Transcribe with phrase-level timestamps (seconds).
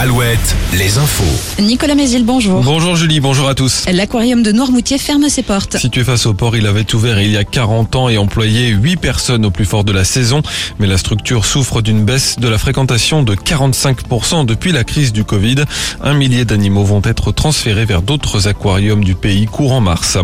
[0.00, 1.60] Alouette, les infos.
[1.60, 2.62] Nicolas Mézil, bonjour.
[2.62, 3.84] Bonjour Julie, bonjour à tous.
[3.90, 5.76] L'aquarium de Noirmoutier ferme ses portes.
[5.76, 8.96] Situé face au port, il avait ouvert il y a 40 ans et employé 8
[8.98, 10.40] personnes au plus fort de la saison.
[10.78, 15.24] Mais la structure souffre d'une baisse de la fréquentation de 45% depuis la crise du
[15.24, 15.64] Covid.
[16.00, 20.16] Un millier d'animaux vont être transférés vers d'autres aquariums du pays courant mars.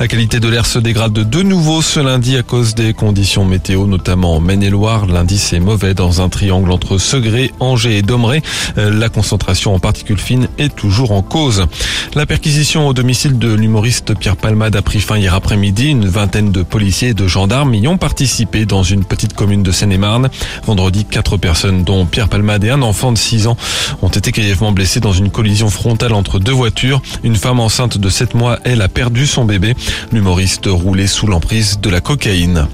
[0.00, 3.86] La qualité de l'air se dégrade de nouveau ce lundi à cause des conditions météo,
[3.86, 5.06] notamment en Maine-et-Loire.
[5.06, 8.42] L'indice est mauvais dans un triangle entre Segré, Angers et Domeré.
[8.76, 11.66] Euh, la concentration en particules fines est toujours en cause.
[12.14, 15.88] La perquisition au domicile de l'humoriste Pierre Palmade a pris fin hier après-midi.
[15.88, 19.72] Une vingtaine de policiers et de gendarmes y ont participé dans une petite commune de
[19.72, 20.30] Seine-et-Marne.
[20.64, 23.58] Vendredi, quatre personnes, dont Pierre Palmade et un enfant de 6 ans,
[24.00, 27.02] ont été grièvement blessés dans une collision frontale entre deux voitures.
[27.22, 29.74] Une femme enceinte de 7 mois, elle, a perdu son bébé.
[30.12, 32.68] L'humoriste roulait sous l'emprise de la cocaïne.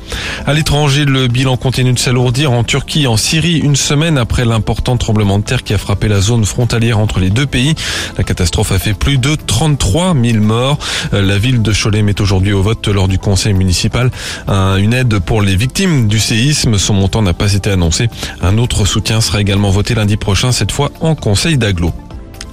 [0.46, 4.96] À l'étranger, le bilan continue de s'alourdir en Turquie, en Syrie, une semaine après l'important
[4.96, 7.74] tremblement de terre qui a frappé la zone frontalière entre les deux pays.
[8.18, 10.78] La catastrophe a fait plus de 33 000 morts.
[11.12, 14.10] La ville de Cholet met aujourd'hui au vote lors du conseil municipal
[14.48, 16.78] une aide pour les victimes du séisme.
[16.78, 18.08] Son montant n'a pas été annoncé.
[18.42, 21.92] Un autre soutien sera également voté lundi prochain, cette fois en conseil d'agglo.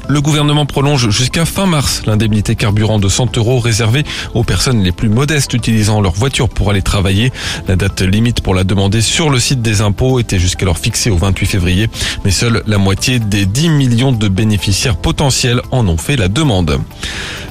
[0.09, 4.91] Le gouvernement prolonge jusqu'à fin mars l'indemnité carburant de 100 euros réservée aux personnes les
[4.91, 7.31] plus modestes utilisant leur voiture pour aller travailler.
[7.67, 11.17] La date limite pour la demander sur le site des impôts était jusqu'alors fixée au
[11.17, 11.89] 28 février,
[12.25, 16.79] mais seule la moitié des 10 millions de bénéficiaires potentiels en ont fait la demande.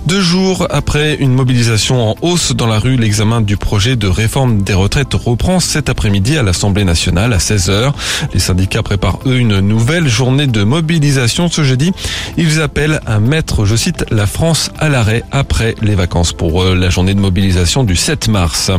[0.06, 4.62] Deux jours après une mobilisation en hausse dans la rue, l'examen du projet de réforme
[4.62, 7.92] des retraites reprend cet après-midi à l'Assemblée nationale à 16h.
[8.34, 11.92] Les syndicats préparent eux une nouvelle journée de mobilisation ce jeudi.
[12.36, 16.90] Ils appellent à mettre, je cite, la France à l'arrêt après les vacances pour la
[16.90, 18.72] journée de mobilisation du 7 mars.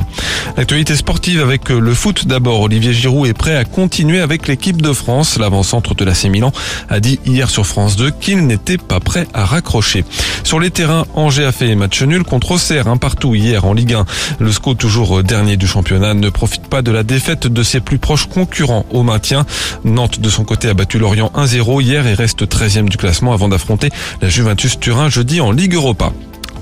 [0.58, 2.60] L'actualité sportive avec le foot d'abord.
[2.62, 5.40] Olivier Giroud est prêt à continuer avec l'équipe de France.
[5.40, 6.52] L'avant-centre de la Milan
[6.90, 10.04] a dit hier sur France 2 qu'il n'était pas prêt à raccrocher.
[10.44, 13.94] Sur les terrains, Angers a fait match nul contre Auxerre, un partout hier en Ligue
[13.94, 14.06] 1.
[14.40, 18.00] Le SCO, toujours dernier du championnat, ne profite pas de la défaite de ses plus
[18.00, 19.46] proches concurrents au maintien.
[19.84, 23.48] Nantes, de son côté, a battu Lorient 1-0 hier et reste 13e du classement avant
[23.48, 23.90] d'affronter
[24.22, 26.12] la Juventus Turin jeudi en Ligue Europa.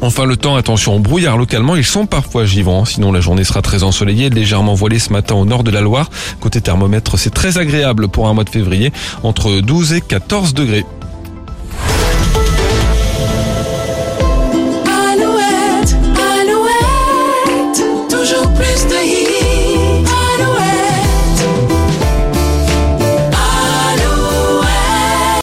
[0.03, 3.84] Enfin le temps, attention brouillard localement, ils sont parfois givrants, sinon la journée sera très
[3.84, 6.09] ensoleillée, légèrement voilée ce matin au nord de la Loire.
[6.40, 10.86] Côté thermomètre, c'est très agréable pour un mois de février, entre 12 et 14 degrés.